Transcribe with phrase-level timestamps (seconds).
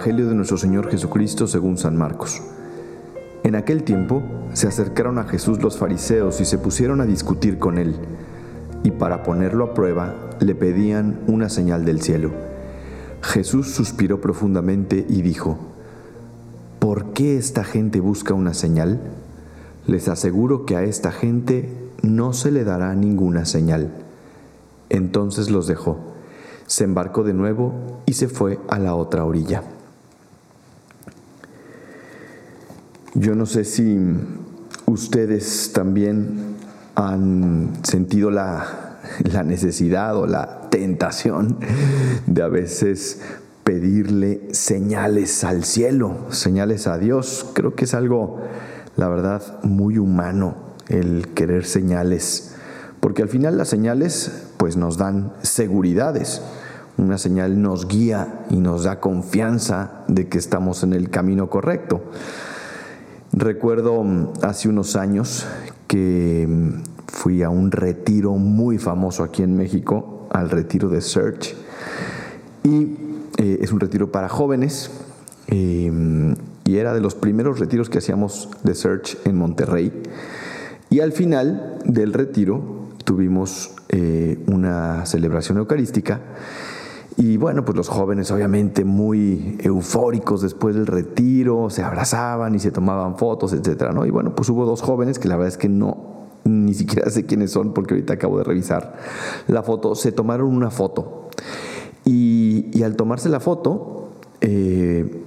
[0.00, 2.40] Evangelio de nuestro Señor Jesucristo según San Marcos.
[3.42, 4.22] En aquel tiempo
[4.54, 7.96] se acercaron a Jesús los fariseos y se pusieron a discutir con él,
[8.82, 12.30] y para ponerlo a prueba le pedían una señal del cielo.
[13.20, 15.58] Jesús suspiró profundamente y dijo,
[16.78, 19.00] ¿por qué esta gente busca una señal?
[19.86, 23.90] Les aseguro que a esta gente no se le dará ninguna señal.
[24.88, 25.98] Entonces los dejó
[26.66, 27.72] se embarcó de nuevo
[28.06, 29.64] y se fue a la otra orilla.
[33.14, 33.98] Yo no sé si
[34.86, 36.56] ustedes también
[36.94, 41.58] han sentido la, la necesidad o la tentación
[42.26, 43.20] de a veces
[43.64, 47.50] pedirle señales al cielo, señales a Dios.
[47.52, 48.40] Creo que es algo,
[48.96, 50.54] la verdad, muy humano
[50.88, 52.54] el querer señales,
[53.00, 56.42] porque al final las señales pues nos dan seguridades.
[56.96, 62.02] Una señal nos guía y nos da confianza de que estamos en el camino correcto.
[63.32, 65.46] Recuerdo mm, hace unos años
[65.86, 71.54] que mm, fui a un retiro muy famoso aquí en México, al retiro de Search.
[72.64, 72.96] Y
[73.36, 74.90] eh, es un retiro para jóvenes.
[75.46, 79.92] Em, y era de los primeros retiros que hacíamos de Search en Monterrey.
[80.88, 86.20] Y al final del retiro tuvimos eh, una celebración eucarística
[87.16, 92.70] y bueno, pues los jóvenes obviamente muy eufóricos después del retiro, se abrazaban y se
[92.70, 94.06] tomaban fotos, etcétera, ¿no?
[94.06, 97.26] Y bueno, pues hubo dos jóvenes que la verdad es que no, ni siquiera sé
[97.26, 98.96] quiénes son porque ahorita acabo de revisar
[99.48, 101.28] la foto, se tomaron una foto.
[102.04, 104.08] Y, al tomarse la foto,
[104.40, 105.19] eh,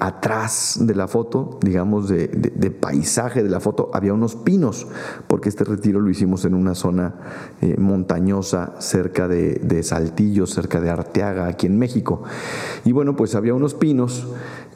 [0.00, 2.28] atrás de la foto, digamos, de,
[2.80, 4.86] paisaje de la foto, había unos pinos,
[5.26, 7.14] porque este retiro lo hicimos en una zona
[7.60, 12.22] eh, montañosa cerca de, Saltillo, cerca de Arteaga, aquí en México.
[12.84, 14.26] Y bueno, pues había unos pinos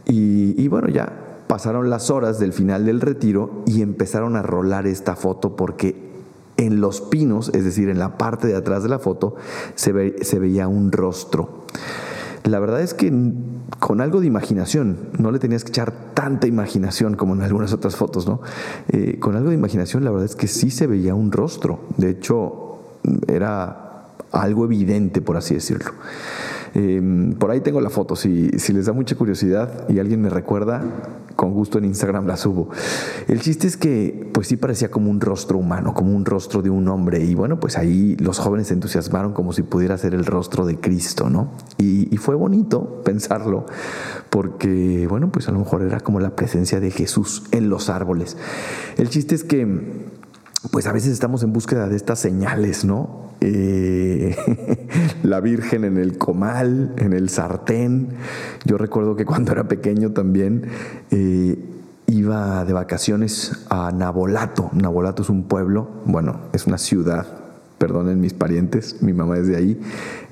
[0.06, 5.16] y, bueno, ya pasaron las horas del final del retiro y empezaron a rolar esta
[5.16, 6.08] foto porque
[6.56, 9.36] en los pinos, es decir, en la parte de atrás de la foto,
[9.74, 11.64] se veía un rostro.
[12.44, 13.12] La verdad es que
[13.78, 17.96] con algo de imaginación, no le tenías que echar tanta imaginación como en algunas otras
[17.96, 18.40] fotos, ¿no?
[18.88, 21.80] Eh, con algo de imaginación, la verdad es que sí se veía un rostro.
[21.96, 22.78] De hecho,
[23.26, 25.92] era algo evidente, por así decirlo.
[26.74, 30.30] Em, por ahí tengo la foto, si, si les da mucha curiosidad y alguien me
[30.30, 30.82] recuerda,
[31.36, 32.68] con gusto en Instagram la subo.
[33.28, 36.70] El chiste es que pues sí parecía como un rostro humano, como un rostro de
[36.70, 40.26] un hombre y bueno, pues ahí los jóvenes se entusiasmaron como si pudiera ser el
[40.26, 41.52] rostro de Cristo, ¿no?
[41.78, 43.66] Y, y fue bonito pensarlo
[44.30, 48.36] porque bueno, pues a lo mejor era como la presencia de Jesús en los árboles.
[48.96, 50.08] El chiste es que
[50.72, 53.27] pues a veces estamos en búsqueda de estas señales, ¿no?
[53.40, 54.36] Eh,
[55.22, 58.10] la Virgen en el comal, en el sartén.
[58.64, 60.66] Yo recuerdo que cuando era pequeño también
[61.10, 61.58] eh,
[62.06, 64.70] iba de vacaciones a Nabolato.
[64.72, 67.47] Nabolato es un pueblo, bueno, es una ciudad
[67.78, 69.80] perdonen mis parientes, mi mamá es de ahí,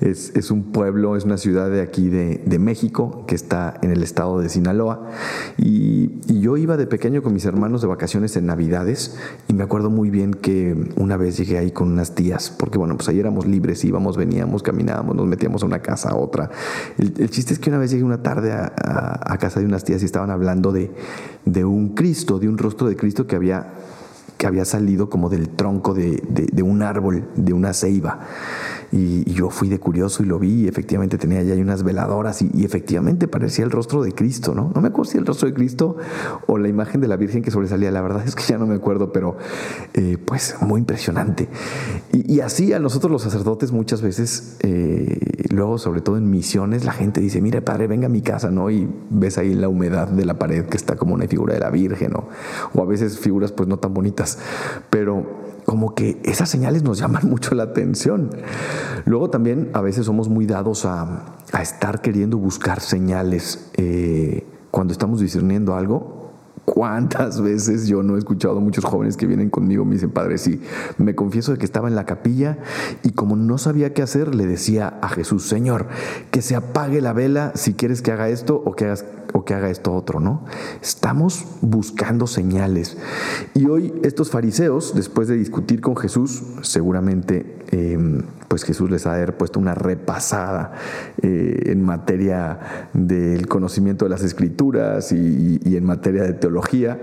[0.01, 3.91] es, es un pueblo, es una ciudad de aquí de, de, México que está en
[3.91, 5.09] el estado de Sinaloa.
[5.57, 9.63] Y, y, yo iba de pequeño con mis hermanos de vacaciones en Navidades y me
[9.63, 13.19] acuerdo muy bien que una vez llegué ahí con unas tías, porque bueno, pues ahí
[13.19, 16.51] éramos libres, íbamos, veníamos, caminábamos, nos metíamos a una casa a otra.
[16.97, 19.83] El, chiste es que una vez llegué una tarde a, a, a casa de unas
[19.83, 20.91] tías y estaban hablando de,
[21.45, 23.73] de un Cristo, de un rostro de Cristo que había
[24.37, 28.19] que había salido como del tronco de, de, un árbol, de una ceiba.
[28.91, 32.63] Y, yo fui de curioso y lo vi y efectivamente tenía ya unas veladoras y,
[32.63, 34.71] efectivamente parecía el rostro de Cristo, ¿no?
[34.73, 35.97] No me acuerdo si el rostro de Cristo
[36.47, 38.75] o la imagen de la Virgen que sobresalía, la verdad es que ya no me
[38.75, 39.37] acuerdo, pero
[39.93, 41.49] eh, pues muy impresionante.
[42.11, 46.91] Y, así a nosotros los sacerdotes muchas veces, eh, luego sobre todo en misiones, la
[46.91, 48.69] gente dice, mire padre, venga a mi casa, ¿no?
[48.69, 51.69] Y ves ahí la humedad de la pared que está como una figura de la
[51.69, 52.27] Virgen, ¿no?
[52.73, 54.39] O a veces figuras pues no tan bonitas,
[54.89, 58.29] pero como que esas señales nos llaman mucho la atención.
[59.05, 65.19] Luego también a veces somos muy dados a, estar queriendo buscar señales eh, cuando estamos
[65.19, 66.16] discerniendo algo.
[66.67, 70.37] ¿Cuántas veces yo no he escuchado a muchos jóvenes que vienen conmigo me dicen, padre,
[70.37, 70.61] sí,
[70.97, 72.57] me confieso de que estaba en la capilla
[73.03, 75.87] y como no sabía qué hacer, le decía a Jesús, Señor,
[76.29, 79.53] que se apague la vela si quieres que haga esto o que hagas o que
[79.53, 80.43] haga esto otro, ¿no?
[80.81, 82.97] Estamos buscando señales.
[83.53, 89.13] Y hoy estos fariseos, después de discutir con Jesús, seguramente em, pues Jesús les ha
[89.13, 90.73] haber puesto una repasada
[91.21, 96.99] eh, en materia del conocimiento de las escrituras y, en materia de teología,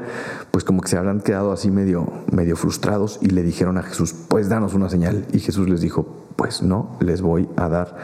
[0.51, 4.15] pues como que se habrán quedado así medio, medio frustrados y le dijeron a Jesús,
[4.29, 5.27] pues danos una señal.
[5.33, 7.97] Y Jesús les dijo, pues no les voy a dar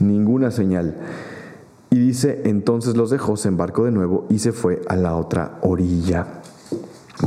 [0.00, 0.96] ninguna señal.
[1.90, 5.58] Y dice, entonces los dejó, se embarcó de nuevo y se fue a la otra
[5.62, 6.26] orilla.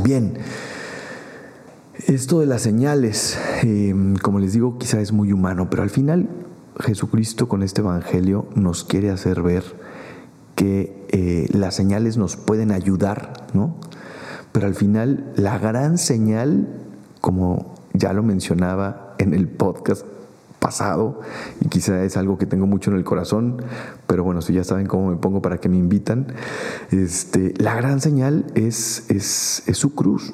[0.04, 0.38] Bien,
[2.16, 6.30] esto de las señales, em, como les digo, quizá es muy humano, pero al final
[6.80, 9.64] Jesucristo con este Evangelio nos quiere hacer ver
[10.56, 13.76] que eh, las señales nos pueden ayudar, ¿no?
[14.52, 16.68] Pero al final la gran señal,
[17.22, 20.06] como ya lo mencionaba en el podcast
[20.60, 21.22] pasado
[21.62, 23.64] y quizá es algo que tengo mucho en el corazón,
[24.08, 26.28] pero bueno, si ya saben cómo me pongo para que me invitan,
[26.92, 30.34] este, la gran señal es, es su cruz.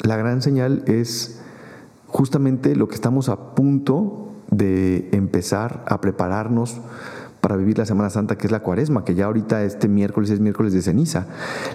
[0.00, 1.40] La gran señal es
[2.06, 6.80] justamente lo que estamos a punto de empezar a prepararnos
[7.40, 10.40] para vivir la Semana Santa, que es la cuaresma, que ya ahorita este miércoles es
[10.40, 11.26] miércoles de ceniza.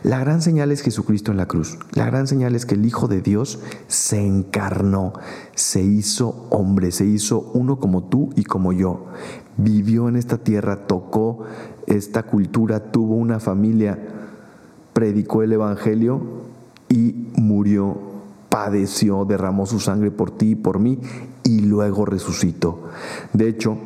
[0.04, 1.80] La gran señal es Jesucristo en la cruz.
[1.94, 5.14] La gran señal es que el Hijo de Dios se encarnó,
[5.56, 9.08] se hizo hombre, se hizo uno como tú y como yo.
[9.58, 11.46] Vivió en esta tierra, tocó
[11.88, 14.00] esta cultura, tuvo una familia,
[14.94, 16.22] predicó el Evangelio
[16.90, 18.12] y murió,
[18.54, 21.00] padeció, derramó su sangre por ti y por mí
[21.44, 22.84] y luego resucitó.
[23.34, 23.80] De hecho,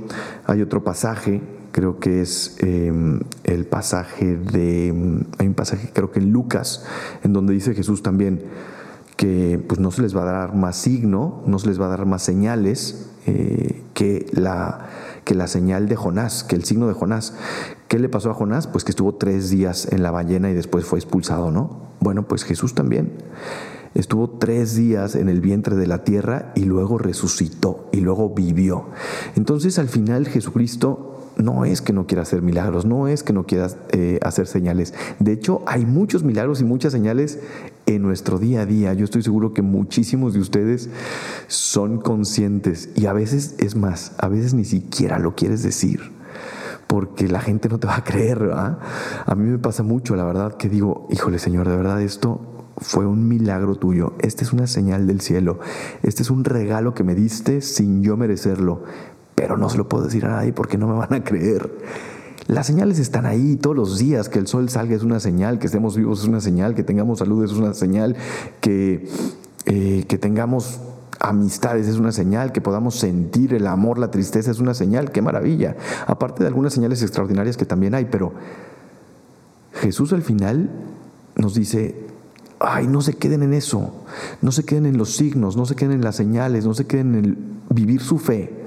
[0.46, 1.42] hay otro pasaje
[1.72, 6.84] creo que es em, el pasaje de, hay un pasaje creo que en Lucas,
[7.24, 8.44] en donde dice Jesús también
[9.16, 11.90] que pues no se les va a dar más signo, no se les va a
[11.90, 14.90] dar más señales eh, que, la,
[15.24, 17.36] que la señal de Jonás, que el signo de Jonás.
[17.88, 18.68] ¿Qué le pasó a Jonás?
[18.68, 21.88] Pues que estuvo tres días en la ballena y después fue expulsado, ¿no?
[22.02, 23.14] Bueno, pues Jesús también
[23.98, 28.86] estuvo tres días en el vientre de la tierra y luego resucitó y luego vivió.
[29.36, 33.46] Entonces al final Jesucristo no es que no quiera hacer milagros, no es que no
[33.46, 34.94] quiera eh, hacer señales.
[35.20, 37.40] De hecho, hay muchos milagros y muchas señales
[37.86, 38.94] en nuestro día a día.
[38.94, 40.90] Yo estoy seguro que muchísimos de ustedes
[41.48, 46.18] son conscientes y a veces es más, a veces ni siquiera lo quieres decir
[46.88, 48.50] porque la gente no te va a creer.
[48.54, 53.06] A mí me pasa mucho, la verdad, que digo, híjole Señor, de verdad esto fue
[53.06, 54.14] un milagro tuyo.
[54.20, 55.60] Esta es una señal del cielo.
[56.04, 58.84] Este es un regalo que me diste sin yo merecerlo
[59.38, 61.70] pero no se lo puedo decir a nadie porque no me van a creer.
[62.48, 65.68] Las señales están ahí todos los días, que el sol salga es una señal, que
[65.68, 68.16] estemos vivos es una señal, que tengamos salud es una señal,
[68.62, 69.08] que,
[69.66, 70.80] eh, que tengamos
[71.20, 75.22] amistades es una señal, que podamos sentir el amor, la tristeza es una señal, qué
[75.22, 75.76] maravilla.
[76.08, 78.34] Aparte de algunas señales extraordinarias que también hay, pero
[79.74, 80.72] Jesús al final
[81.36, 82.07] nos dice,
[82.60, 83.94] ay, no se queden en eso,
[84.42, 87.16] no se queden en los signos, no se queden en las señales, no se queden
[87.16, 87.38] en
[87.70, 88.58] vivir su fe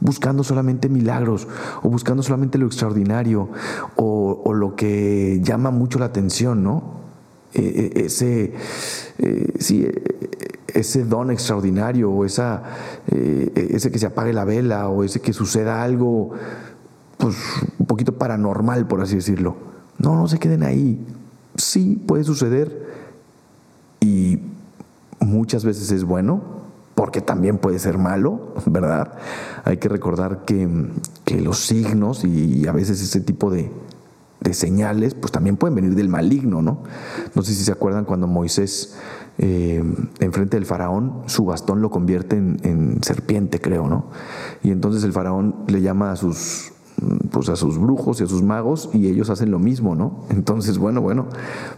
[0.00, 1.48] buscando solamente milagros
[1.82, 3.48] o buscando solamente lo extraordinario
[3.96, 6.96] o, lo que llama mucho la atención, ¿no?
[7.52, 8.54] E, e, ese,
[9.18, 9.86] eh, sí,
[10.68, 12.62] ese don extraordinario o esa,
[13.10, 16.32] eh, ese que se apague la vela o ese que suceda algo
[17.18, 17.36] pues,
[17.78, 19.56] un poquito paranormal, por así decirlo.
[19.98, 21.04] No, no se queden ahí.
[21.56, 22.86] Sí puede suceder
[25.46, 26.42] muchas veces es bueno,
[26.96, 29.12] porque también puede ser malo, ¿verdad?
[29.62, 30.68] Hay que recordar que,
[31.40, 33.70] los signos y a veces ese tipo de,
[34.50, 36.82] señales, pues también pueden venir del maligno, ¿no?
[37.36, 38.96] No sé si se acuerdan cuando Moisés,
[39.38, 39.84] eh,
[40.18, 44.06] enfrente del faraón, su bastón lo convierte en, en, serpiente, creo, ¿no?
[44.64, 46.72] Y entonces el faraón le llama a sus,
[47.30, 50.24] pues a sus brujos y a sus magos y ellos hacen lo mismo, ¿no?
[50.30, 51.26] Entonces, bueno, bueno,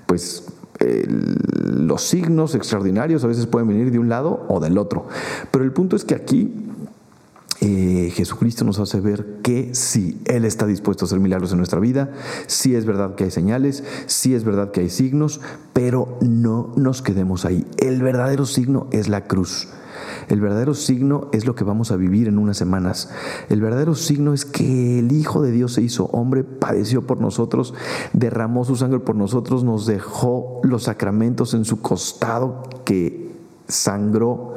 [0.06, 5.06] pues los signos extraordinarios a veces pueden venir de un lado o del otro.
[5.50, 6.52] Pero el punto es que aquí
[7.60, 11.80] eh, Jesucristo nos hace ver que sí, Él está dispuesto a hacer milagros en nuestra
[11.80, 12.12] vida,
[12.46, 15.40] sí es verdad que hay señales, sí es verdad que hay signos,
[15.72, 17.66] pero no nos quedemos ahí.
[17.78, 19.68] El verdadero signo es la cruz.
[20.28, 23.10] El verdadero signo es lo que vamos a vivir en unas semanas.
[23.48, 27.74] El verdadero signo es que el Hijo de Dios se hizo hombre, padeció por nosotros,
[28.12, 33.32] derramó su sangre por nosotros, nos dejó los sacramentos en su costado que
[33.66, 34.54] sangró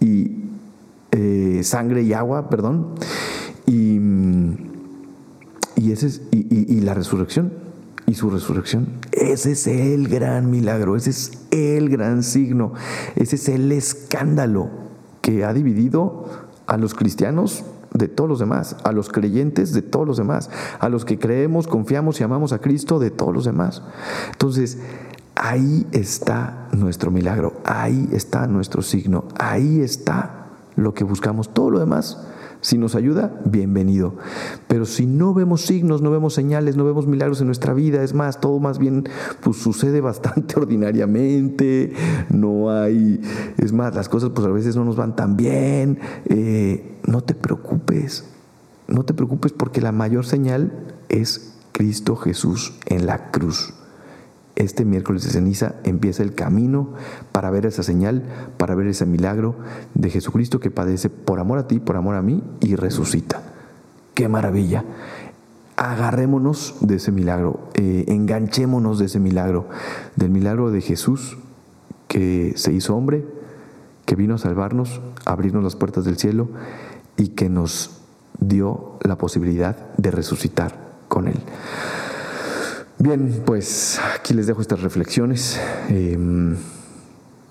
[0.00, 0.44] y
[1.12, 2.94] eh, sangre y agua, perdón,
[3.66, 3.98] y,
[5.92, 7.67] es, y la resurrección
[8.08, 8.86] y su resurrección.
[9.12, 12.72] Ese es el gran milagro, ese es el gran signo,
[13.16, 14.70] ese es el escándalo
[15.20, 16.24] que ha dividido
[16.66, 20.48] a los cristianos de todos los demás, a los creyentes de todos los demás,
[20.80, 23.82] a los que creemos, confiamos y amamos a Cristo de todos los demás.
[24.32, 24.78] Entonces,
[25.34, 30.46] ahí está nuestro milagro, ahí está nuestro signo, ahí está
[30.76, 31.52] lo que buscamos.
[31.52, 32.26] Todo lo demás
[32.60, 34.16] si nos ayuda, bienvenido.
[34.66, 38.14] Pero si no vemos signos, no vemos señales, no vemos milagros en nuestra vida, es
[38.14, 39.08] más, todo más bien
[39.42, 41.92] pues, sucede bastante ordinariamente,
[42.30, 43.20] no hay,
[43.58, 47.34] es más, las cosas pues a veces no nos van tan bien, eh, no te
[47.34, 48.24] preocupes,
[48.88, 50.72] no te preocupes porque la mayor señal
[51.08, 53.74] es Cristo Jesús en la cruz.
[54.58, 56.94] Este miércoles de ceniza empieza el camino
[57.30, 58.24] para ver esa señal,
[58.56, 59.54] para ver ese milagro
[59.94, 63.40] de Jesucristo que padece por amor a ti, por amor a mí y resucita.
[64.14, 64.84] ¡Qué maravilla!
[65.76, 69.68] Agarrémonos de ese milagro, eh, enganchémonos de ese milagro,
[70.16, 71.38] del milagro de Jesús
[72.08, 73.24] que se hizo hombre,
[74.06, 76.48] que vino a salvarnos, a abrirnos las puertas del cielo
[77.16, 78.00] y que nos
[78.40, 80.74] dio la posibilidad de resucitar
[81.06, 81.38] con Él.
[83.00, 85.60] Bien, pues aquí les dejo estas reflexiones.
[85.88, 86.56] Em,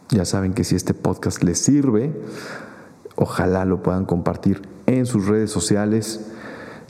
[0.09, 2.11] ya saben que si este podcast les sirve,
[3.15, 6.29] ojalá lo puedan compartir en sus redes sociales,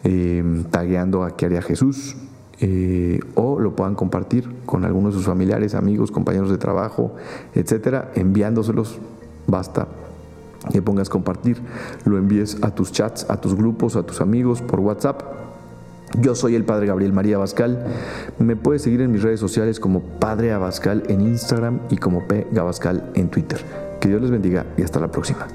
[0.03, 2.17] eh, tagueando a qué haría Jesús,
[2.59, 7.15] eh, o lo puedan compartir con algunos de sus familiares, amigos, compañeros de trabajo,
[7.53, 8.97] etcétera, enviándoselos.
[9.45, 9.87] Basta
[10.71, 11.61] que pongas compartir,
[12.05, 15.37] lo envíes a tus chats, a tus grupos, a tus amigos por WhatsApp
[16.17, 17.85] yo soy el Padre Gabriel María Abascal.
[18.39, 22.47] Me puedes seguir en mis redes sociales como Padre Abascal en Instagram y como P
[22.51, 23.59] Gabascal en Twitter.
[23.99, 25.47] Que Dios les bendiga y hasta la próxima.